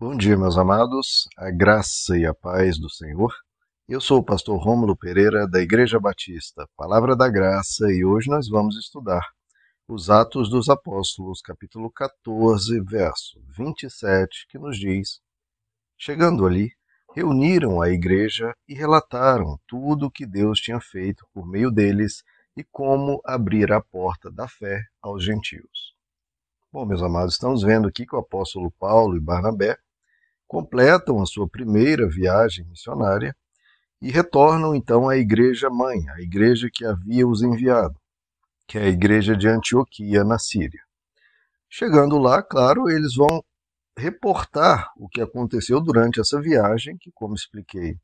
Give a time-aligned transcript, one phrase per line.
[0.00, 3.34] Bom dia, meus amados, a graça e a paz do Senhor.
[3.88, 8.48] Eu sou o pastor Rômulo Pereira, da Igreja Batista, Palavra da Graça, e hoje nós
[8.48, 9.26] vamos estudar
[9.88, 15.18] os Atos dos Apóstolos, capítulo 14, verso 27, que nos diz:
[15.98, 16.70] Chegando ali,
[17.12, 22.22] reuniram a igreja e relataram tudo o que Deus tinha feito por meio deles
[22.56, 25.92] e como abrir a porta da fé aos gentios.
[26.72, 29.76] Bom, meus amados, estamos vendo aqui que o apóstolo Paulo e Barnabé
[30.48, 33.36] completam a sua primeira viagem missionária
[34.00, 37.94] e retornam então à igreja mãe, a igreja que havia os enviado,
[38.66, 40.80] que é a igreja de Antioquia, na Síria.
[41.68, 43.44] Chegando lá, claro, eles vão
[43.96, 47.98] reportar o que aconteceu durante essa viagem, que, como expliquei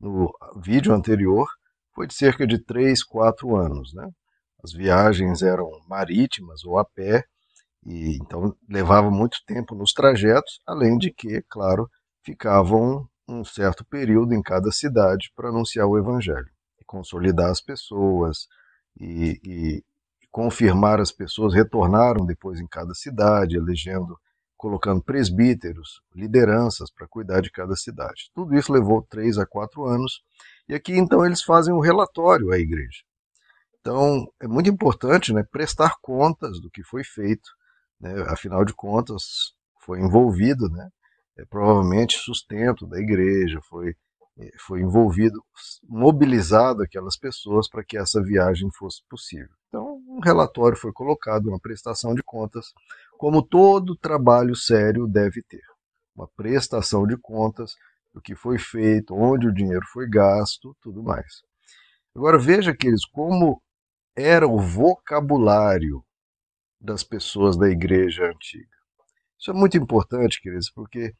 [0.00, 1.46] no vídeo anterior,
[1.94, 3.92] foi de cerca de 3, 4 anos.
[3.92, 4.08] Né?
[4.64, 7.24] As viagens eram marítimas ou a pé,
[7.84, 11.90] e então levava muito tempo nos trajetos, além de que, claro,
[12.22, 16.48] ficavam um certo período em cada cidade para anunciar o evangelho,
[16.80, 18.46] e consolidar as pessoas
[18.98, 19.84] e, e,
[20.30, 21.54] confirmar as pessoas.
[21.54, 24.18] Retornaram depois em cada cidade, elegendo,
[24.56, 28.30] colocando presbíteros, lideranças para cuidar de cada cidade.
[28.34, 30.22] Tudo isso levou três a quatro anos,
[30.68, 33.02] e aqui então eles fazem um relatório à igreja.
[33.80, 37.50] Então é muito importante né, prestar contas do que foi feito
[38.02, 39.22] né, afinal de contas,
[39.80, 40.90] foi envolvido, né,
[41.38, 43.94] é, provavelmente sustento da igreja, foi,
[44.38, 45.40] é, foi envolvido,
[45.88, 49.54] mobilizado aquelas pessoas para que essa viagem fosse possível.
[49.68, 52.66] Então, um relatório foi colocado, uma prestação de contas,
[53.16, 55.62] como todo trabalho sério deve ter.
[56.14, 57.74] Uma prestação de contas
[58.12, 61.40] do que foi feito, onde o dinheiro foi gasto, tudo mais.
[62.14, 63.62] Agora veja, queridos, como
[64.14, 66.04] era o vocabulário
[66.82, 68.66] das pessoas da igreja antiga.
[69.38, 71.14] Isso é muito importante, queridos, porque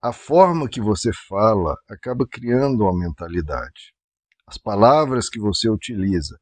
[0.00, 3.92] a forma que você fala acaba criando uma mentalidade.
[4.46, 6.38] As palavras que você utiliza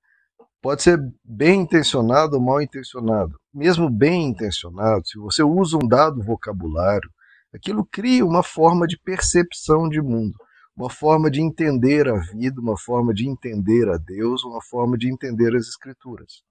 [0.62, 3.36] pode ser bem intencionado ou mal intencionado.
[3.52, 7.10] Mesmo bem intencionado, se você usa um dado vocabulário,
[7.52, 10.34] aquilo cria uma forma de percepção de mundo,
[10.76, 15.10] uma forma de entender a vida, uma forma de entender a Deus, uma forma de
[15.10, 16.42] entender as escrituras.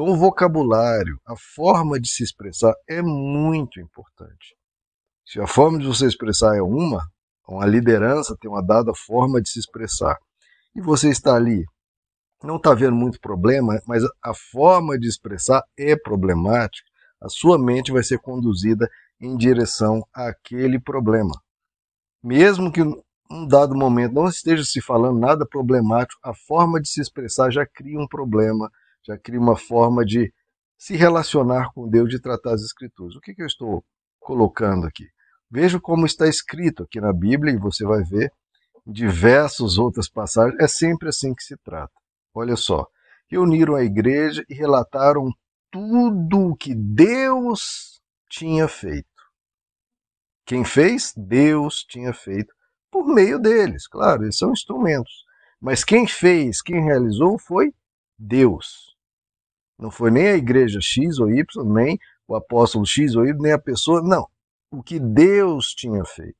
[0.00, 4.54] Então, o vocabulário, a forma de se expressar é muito importante.
[5.26, 7.04] Se a forma de você expressar é uma,
[7.48, 10.16] uma liderança tem uma dada forma de se expressar,
[10.72, 11.64] e você está ali,
[12.44, 16.88] não está vendo muito problema, mas a forma de expressar é problemática,
[17.20, 18.88] a sua mente vai ser conduzida
[19.20, 21.34] em direção àquele problema.
[22.22, 27.00] Mesmo que um dado momento não esteja se falando nada problemático, a forma de se
[27.00, 28.70] expressar já cria um problema
[29.06, 30.32] já cria uma forma de
[30.76, 33.16] se relacionar com Deus, de tratar as Escrituras.
[33.16, 33.84] O que, que eu estou
[34.20, 35.06] colocando aqui?
[35.50, 38.32] Veja como está escrito aqui na Bíblia, e você vai ver
[38.86, 41.92] em diversas outras passagens, é sempre assim que se trata.
[42.34, 42.86] Olha só,
[43.28, 45.30] reuniram a igreja e relataram
[45.70, 49.08] tudo o que Deus tinha feito.
[50.44, 51.12] Quem fez?
[51.16, 52.54] Deus tinha feito
[52.90, 55.24] por meio deles, claro, eles são instrumentos.
[55.60, 57.72] Mas quem fez, quem realizou foi
[58.18, 58.87] Deus.
[59.78, 63.52] Não foi nem a igreja X ou Y, nem o apóstolo X ou Y, nem
[63.52, 64.26] a pessoa, não.
[64.70, 66.36] O que Deus tinha feito.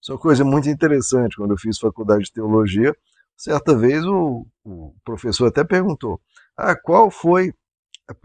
[0.00, 1.36] Isso é uma coisa muito interessante.
[1.36, 2.94] Quando eu fiz faculdade de teologia,
[3.36, 6.20] certa vez o, o professor até perguntou:
[6.56, 7.52] ah, qual foi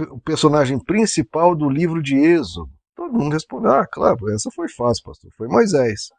[0.10, 2.72] o personagem principal do livro de Êxodo?
[2.96, 6.10] Todo mundo respondeu: ah, claro, essa foi fácil, pastor, foi Moisés.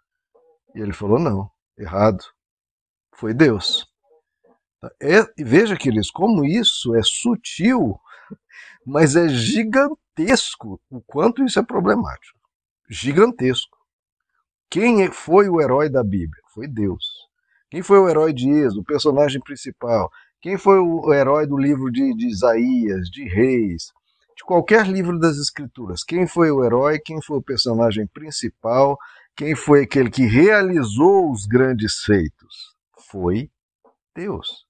[0.75, 2.25] E ele falou: não, errado,
[3.15, 3.87] foi Deus.
[5.00, 7.99] É, veja, queridos, como isso é sutil,
[8.87, 12.39] mas é gigantesco o quanto isso é problemático.
[12.89, 13.77] Gigantesco.
[14.71, 16.43] Quem é, foi o herói da Bíblia?
[16.53, 17.05] Foi Deus.
[17.71, 20.11] Quem foi o herói de Êxodo, o personagem principal?
[20.41, 23.93] Quem foi o herói do livro de, de Isaías, de Reis,
[24.37, 26.05] de qualquer livro das Escrituras?
[26.05, 26.99] Quem foi o herói?
[26.99, 28.99] Quem foi o personagem principal?
[29.35, 32.75] Quem foi aquele que realizou os grandes feitos?
[33.11, 33.50] Foi
[34.14, 34.67] Deus.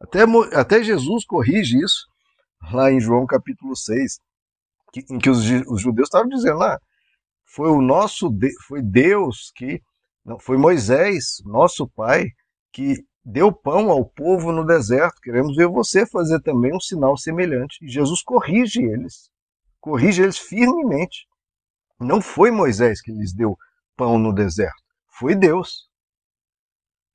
[0.00, 0.20] Até,
[0.54, 2.06] até Jesus corrige isso
[2.72, 4.18] lá em João capítulo 6,
[4.92, 5.38] que, em que os,
[5.68, 6.78] os judeus estavam dizendo lá,
[7.44, 8.30] foi o nosso
[8.66, 9.80] foi Deus que
[10.24, 12.26] não foi Moisés, nosso pai,
[12.72, 15.20] que deu pão ao povo no deserto.
[15.20, 17.84] Queremos ver você fazer também um sinal semelhante.
[17.84, 19.30] E Jesus corrige eles.
[19.80, 21.26] Corrige eles firmemente.
[21.98, 23.56] Não foi Moisés que lhes deu
[23.96, 25.90] pão no deserto, foi Deus.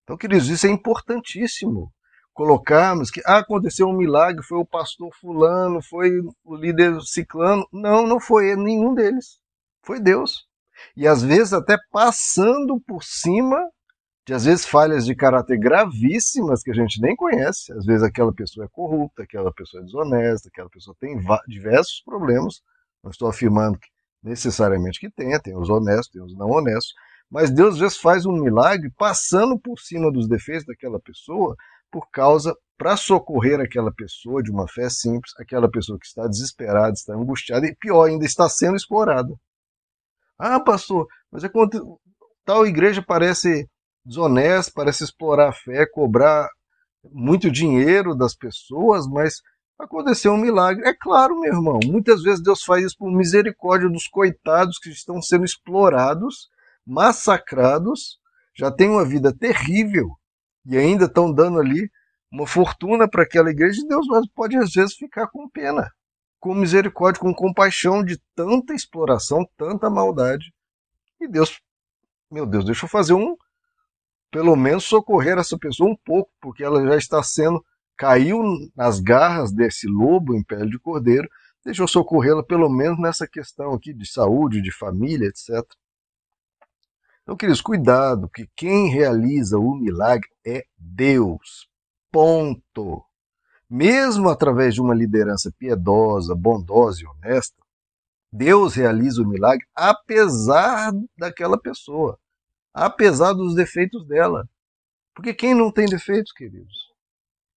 [0.04, 1.92] Então, queridos, isso é importantíssimo
[2.36, 6.12] colocarmos que ah, aconteceu um milagre, foi o pastor fulano, foi
[6.44, 7.66] o líder ciclano.
[7.72, 9.40] Não, não foi nenhum deles.
[9.82, 10.46] Foi Deus.
[10.98, 13.58] E às vezes até passando por cima
[14.28, 17.72] de às vezes falhas de caráter gravíssimas que a gente nem conhece.
[17.72, 21.18] Às vezes aquela pessoa é corrupta, aquela pessoa é desonesta, aquela pessoa tem
[21.48, 22.62] diversos problemas.
[23.02, 23.88] Não estou afirmando que
[24.22, 26.94] necessariamente que tenha, tem os honestos, tem os não honestos,
[27.30, 31.56] mas Deus às vezes faz um milagre passando por cima dos defeitos daquela pessoa
[31.92, 36.94] por causa para socorrer aquela pessoa de uma fé simples, aquela pessoa que está desesperada,
[36.94, 39.34] está angustiada e pior ainda está sendo explorada.
[40.38, 42.00] Ah, pastor, mas é quando
[42.44, 43.70] tal igreja parece
[44.04, 46.50] desonesta, parece explorar a fé, cobrar
[47.12, 49.42] muito dinheiro das pessoas, mas
[49.80, 50.86] aconteceu um milagre.
[50.88, 55.22] É claro, meu irmão, muitas vezes Deus faz isso por misericórdia dos coitados que estão
[55.22, 56.50] sendo explorados,
[56.86, 58.20] massacrados,
[58.54, 60.18] já têm uma vida terrível
[60.66, 61.90] e ainda estão dando ali
[62.32, 63.82] uma fortuna para aquela igreja.
[63.88, 65.90] Deus pode às vezes ficar com pena,
[66.40, 70.54] com misericórdia, com compaixão de tanta exploração, tanta maldade.
[71.20, 71.60] E Deus,
[72.30, 73.36] meu Deus, deixa eu fazer um,
[74.32, 77.64] pelo menos socorrer essa pessoa um pouco, porque ela já está sendo
[77.98, 78.44] caiu
[78.76, 81.30] nas garras desse lobo em pele de cordeiro,
[81.64, 85.66] deixa eu socorrê-la pelo menos nessa questão aqui de saúde, de família, etc.
[87.26, 91.68] Então, queridos, cuidado, que quem realiza o milagre é Deus.
[92.12, 93.04] Ponto.
[93.68, 97.60] Mesmo através de uma liderança piedosa, bondosa e honesta,
[98.32, 102.20] Deus realiza o milagre apesar daquela pessoa,
[102.72, 104.48] apesar dos defeitos dela.
[105.16, 106.94] Porque quem não tem defeitos, queridos?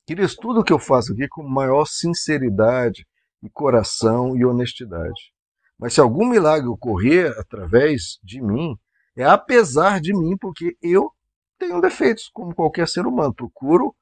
[0.06, 3.06] Queridos, tudo que eu faço aqui com maior sinceridade
[3.43, 5.31] e coração e honestidade.
[5.79, 8.75] Mas se algum milagre ocorrer através de mim,
[9.19, 11.11] é apesar de mim, porque eu
[11.59, 13.35] tenho defeitos, como qualquer ser humano.
[13.35, 13.94] Procuro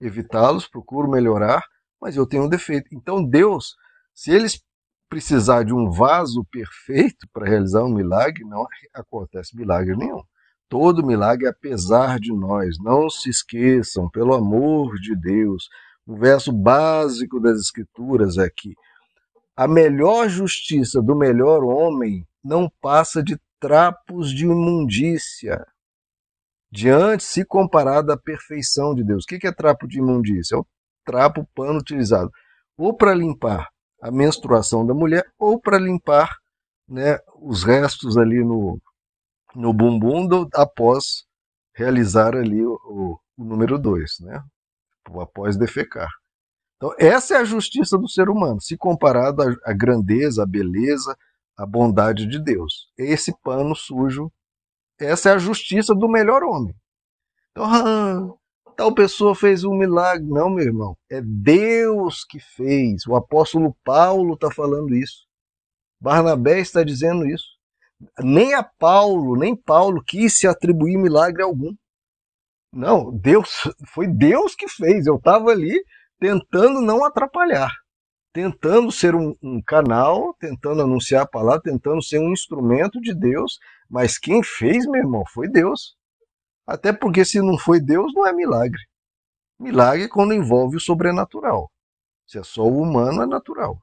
[0.00, 1.62] evitá-los, procuro melhorar,
[2.00, 2.88] mas eu tenho um defeito.
[2.90, 3.76] Então Deus,
[4.14, 4.62] se eles
[5.10, 10.22] precisar de um vaso perfeito para realizar um milagre, não acontece milagre nenhum.
[10.70, 12.78] Todo milagre é apesar de nós.
[12.80, 15.68] Não se esqueçam, pelo amor de Deus.
[16.06, 18.72] O verso básico das Escrituras é que
[19.54, 25.64] a melhor justiça do melhor homem não passa de trapos de imundícia
[26.68, 29.22] diante se comparado à perfeição de Deus.
[29.22, 30.56] O que é trapo de imundícia?
[30.56, 30.66] É o
[31.04, 32.28] trapo, pano utilizado
[32.76, 33.68] ou para limpar
[34.02, 36.28] a menstruação da mulher ou para limpar
[36.88, 38.80] né, os restos ali no,
[39.54, 41.24] no bumbum do, após
[41.72, 44.42] realizar ali o, o, o número 2, né?
[45.20, 46.08] após defecar.
[46.76, 51.16] Então, essa é a justiça do ser humano, se comparado à grandeza, à beleza,
[51.56, 52.88] à bondade de Deus.
[52.98, 54.30] Esse pano sujo,
[54.98, 56.74] essa é a justiça do melhor homem.
[57.50, 58.34] Então, ah,
[58.76, 60.26] tal pessoa fez um milagre.
[60.26, 63.06] Não, meu irmão, é Deus que fez.
[63.06, 65.26] O apóstolo Paulo está falando isso.
[66.00, 67.52] Barnabé está dizendo isso
[68.22, 71.74] nem a Paulo, nem Paulo quis se atribuir milagre algum.
[72.72, 73.50] Não, Deus
[73.92, 75.06] foi Deus que fez.
[75.06, 75.82] Eu estava ali
[76.18, 77.70] tentando não atrapalhar,
[78.32, 83.58] tentando ser um, um, canal, tentando anunciar a palavra, tentando ser um instrumento de Deus.
[83.88, 85.96] Mas quem fez, meu irmão, foi Deus.
[86.66, 88.80] Até porque se não foi Deus, não é milagre.
[89.58, 91.70] Milagre é quando envolve o sobrenatural.
[92.26, 93.78] Se é só o humano, é natural.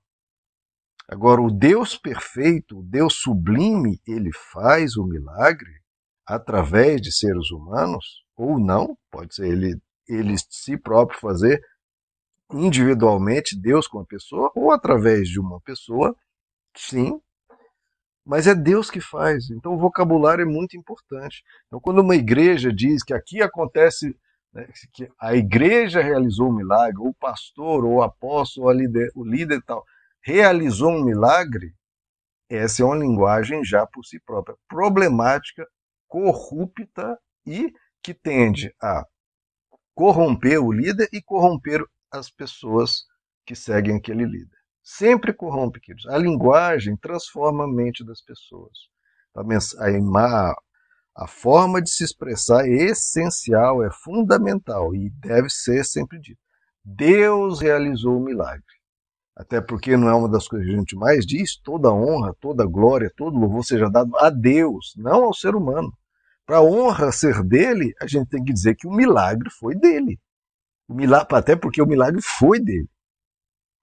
[1.08, 5.80] Agora, o Deus perfeito, o Deus sublime, ele faz o milagre
[6.26, 11.60] através de seres humanos, ou não, pode ser ele, ele si próprio fazer
[12.52, 16.16] individualmente, Deus com a pessoa, ou através de uma pessoa,
[16.76, 17.20] sim,
[18.26, 19.50] mas é Deus que faz.
[19.50, 21.44] Então o vocabulário é muito importante.
[21.68, 24.16] Então, quando uma igreja diz que aqui acontece
[24.54, 28.74] né, que a igreja realizou um milagre, ou o pastor, ou o apóstolo, ou
[29.16, 29.84] o líder e tal,
[30.22, 31.74] realizou um milagre,
[32.50, 35.68] essa é uma linguagem já por si própria, problemática,
[36.08, 39.06] corrupta e que tende a
[39.94, 43.06] corromper o líder e corromper as pessoas
[43.46, 44.58] que seguem aquele líder.
[44.84, 46.08] Sempre corrompe, queridos.
[46.08, 48.72] A linguagem transforma a mente das pessoas.
[49.36, 50.56] A,
[51.16, 56.40] a forma de se expressar é essencial, é fundamental e deve ser sempre dito.
[56.84, 58.80] Deus realizou o milagre
[59.40, 62.66] até porque não é uma das coisas que a gente mais diz, toda honra, toda
[62.66, 65.94] glória, todo louvor seja dado a Deus, não ao ser humano.
[66.46, 70.20] Para a honra ser dele, a gente tem que dizer que o milagre foi dele.
[70.90, 72.90] Milagre, até porque o milagre foi dele.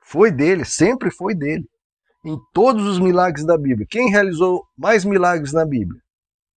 [0.02, 1.68] Foi dele, sempre foi dele.
[2.24, 3.86] Em todos os milagres da Bíblia.
[3.88, 6.00] Quem realizou mais milagres na Bíblia?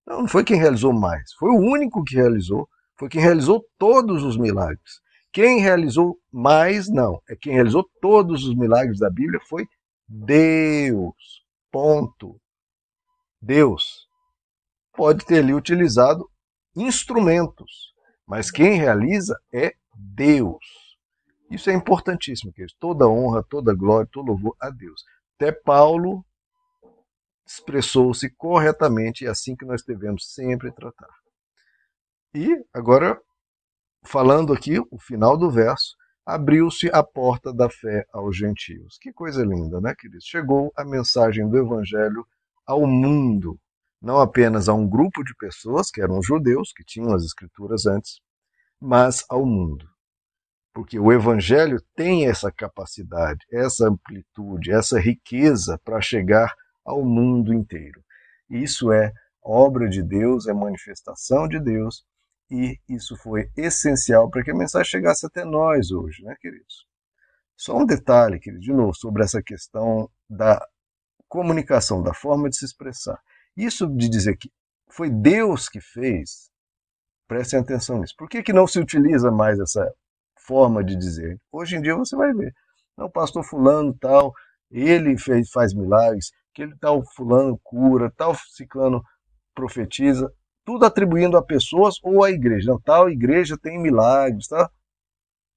[0.05, 4.23] Não, não foi quem realizou mais, foi o único que realizou, foi quem realizou todos
[4.23, 4.99] os milagres.
[5.31, 7.21] Quem realizou mais, não.
[7.29, 9.67] É quem realizou todos os milagres da Bíblia foi
[10.07, 11.45] Deus.
[11.71, 12.41] Ponto.
[13.41, 14.07] Deus.
[14.93, 16.29] pode ter ali utilizado
[16.75, 17.93] instrumentos,
[18.27, 20.65] mas quem realiza é Deus.
[21.51, 22.75] Isso é importantíssimo, queridos.
[22.79, 25.03] Toda honra, toda glória, todo louvor a Deus.
[25.35, 26.25] Até Paulo
[27.45, 31.09] expressou-se corretamente e é assim que nós devemos sempre tratar.
[32.33, 33.19] E agora,
[34.05, 38.99] falando aqui, o final do verso, abriu-se a porta da fé aos gentios.
[39.01, 40.25] Que coisa linda, né, queridos?
[40.25, 42.23] Chegou a mensagem do evangelho
[42.67, 43.59] ao mundo,
[43.99, 48.21] não apenas a um grupo de pessoas que eram judeus, que tinham as escrituras antes,
[48.79, 49.87] mas ao mundo.
[50.73, 56.53] Porque o evangelho tem essa capacidade, essa amplitude, essa riqueza para chegar
[56.85, 58.03] ao mundo inteiro.
[58.49, 59.11] Isso é
[59.43, 62.03] obra de Deus, é manifestação de Deus,
[62.49, 66.87] e isso foi essencial para que a mensagem chegasse até nós hoje, né, queridos?
[67.55, 70.65] Só um detalhe, querido, de novo, sobre essa questão da
[71.27, 73.19] comunicação, da forma de se expressar.
[73.55, 74.51] Isso de dizer que
[74.89, 76.49] foi Deus que fez,
[77.29, 78.15] prestem atenção nisso.
[78.17, 79.87] Por que, que não se utiliza mais essa
[80.35, 81.39] forma de dizer?
[81.51, 82.51] Hoje em dia você vai ver.
[82.97, 84.33] Não, pastor fulano tal,
[84.69, 89.01] ele fez, faz milagres, que ele tal fulano cura, tal ciclano
[89.53, 90.29] profetiza,
[90.65, 92.71] tudo atribuindo a pessoas ou à igreja.
[92.71, 94.69] Não, tal igreja tem milagres, tá?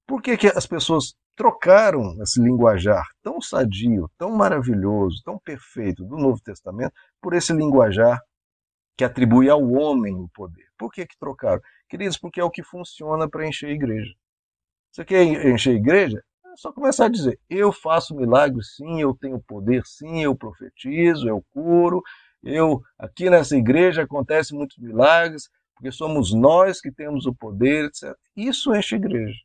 [0.07, 6.17] Por que, que as pessoas trocaram esse linguajar tão sadio, tão maravilhoso, tão perfeito do
[6.17, 8.21] Novo Testamento por esse linguajar
[8.95, 10.67] que atribui ao homem o poder?
[10.83, 11.61] Por que, que trocaram?
[11.87, 14.13] Queridos, porque é o que funciona para encher a igreja.
[14.91, 16.21] Você quer encher a igreja?
[16.45, 21.29] É só começar a dizer: eu faço milagres, sim, eu tenho poder, sim, eu profetizo,
[21.29, 22.03] eu curo,
[22.43, 28.13] eu aqui nessa igreja acontecem muitos milagres, porque somos nós que temos o poder, etc.
[28.35, 29.39] Isso enche a igreja.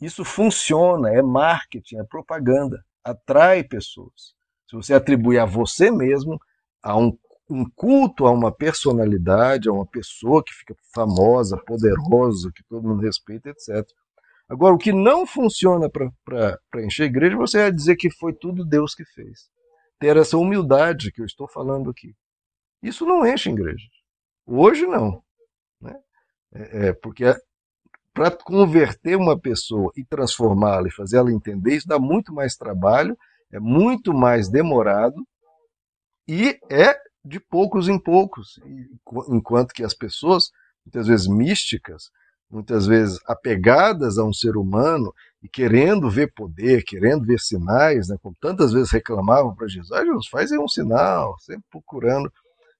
[0.00, 4.34] Isso funciona, é marketing, é propaganda, atrai pessoas.
[4.70, 6.40] Se você atribui a você mesmo,
[6.82, 7.14] a um,
[7.48, 13.02] um culto a uma personalidade, a uma pessoa que fica famosa, poderosa, que todo mundo
[13.02, 13.86] respeita, etc.
[14.48, 18.64] Agora, o que não funciona para encher a igreja, você vai dizer que foi tudo
[18.64, 19.50] Deus que fez.
[19.98, 22.14] Ter essa humildade que eu estou falando aqui.
[22.82, 23.86] Isso não enche igreja.
[24.46, 25.22] Hoje não.
[25.80, 25.94] Né?
[26.52, 27.24] É, é, porque
[28.12, 33.18] para converter uma pessoa e transformá-la e fazer ela entender, isso dá muito mais trabalho,
[33.50, 35.26] é muito mais demorado
[36.28, 36.94] e é
[37.24, 38.60] de poucos em poucos.
[39.28, 40.50] Enquanto que as pessoas,
[40.84, 42.10] muitas vezes místicas,
[42.50, 45.12] muitas vezes apegadas a um ser humano
[45.42, 50.04] e querendo ver poder, querendo ver sinais, né, como tantas vezes reclamavam para Jesus, ah,
[50.04, 52.32] Jesus, faz aí um sinal, sempre procurando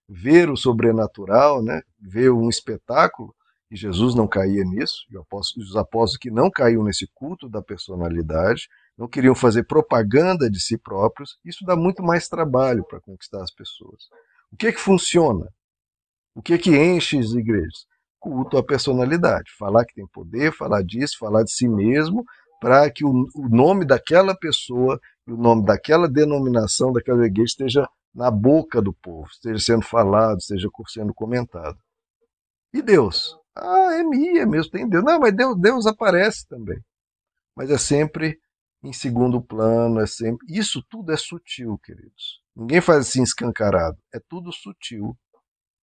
[0.08, 3.34] ver o sobrenatural, né, ver um espetáculo,
[3.70, 8.68] e Jesus não caía nisso, e os apóstolos que não caíam nesse culto da personalidade,
[8.96, 13.50] não queriam fazer propaganda de si próprios, isso dá muito mais trabalho para conquistar as
[13.50, 14.08] pessoas.
[14.54, 15.48] O que é que funciona?
[16.34, 17.86] O que é que enche as igrejas?
[18.24, 22.24] culto à personalidade, falar que tem poder, falar disso, falar de si mesmo,
[22.58, 28.30] para que o, o, nome daquela pessoa o nome daquela denominação, daquela igreja esteja na
[28.30, 31.76] boca do povo, esteja sendo falado, esteja sendo comentado.
[32.72, 33.36] E Deus?
[33.54, 35.04] Ah, é minha mesmo, tem Deus.
[35.04, 36.78] Não, mas Deus, Deus aparece também.
[37.54, 38.38] Mas é sempre
[38.84, 40.46] em segundo plano, é sempre.
[40.48, 42.42] Isso tudo é sutil, queridos.
[42.54, 43.98] Ninguém faz assim escancarado.
[44.12, 45.16] É tudo sutil.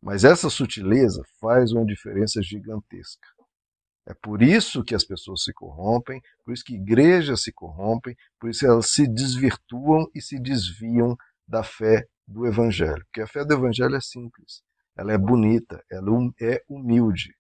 [0.02, 3.28] Mas essa sutileza faz uma diferença gigantesca.
[4.08, 8.50] É por isso que as pessoas se corrompem, por isso que igrejas se corrompem, por
[8.50, 11.16] isso elas se desvirtuam e se desviam
[11.48, 13.04] da fé do Evangelho.
[13.06, 14.64] Porque a fé do Evangelho é simples,
[14.98, 17.36] ela é bonita, ela é humilde.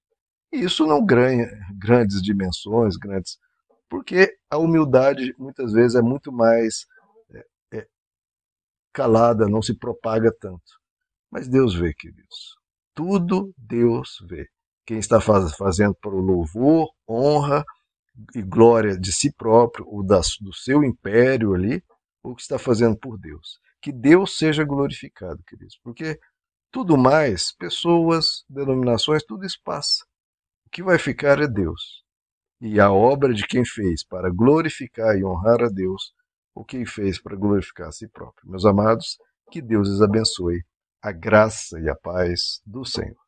[0.51, 3.38] E isso não ganha grandes dimensões, grandes.
[3.91, 6.88] Porque a humildade muitas vezes é muito mais
[7.29, 7.88] é, é,
[8.93, 10.79] calada, não se propaga tanto.
[11.29, 12.55] Mas Deus vê, queridos.
[12.95, 14.48] Tudo Deus vê.
[14.86, 17.65] Quem está faz, fazendo para o louvor, honra
[18.33, 21.83] e glória de si próprio, ou do seu império ali,
[22.24, 23.60] ou que está fazendo por Deus.
[23.81, 25.77] Que Deus seja glorificado, queridos.
[25.83, 26.17] Porque
[26.71, 30.05] tudo mais, pessoas, denominações, tudo isso passa.
[30.65, 32.05] O que vai ficar é Deus.
[32.62, 36.13] E a obra de quem fez para glorificar e honrar a Deus,
[36.53, 38.50] ou quem fez para glorificar a si próprio.
[38.50, 39.18] Meus amados,
[39.50, 40.63] que Deus os abençoe
[41.01, 43.18] a graça e a paz do Senhor.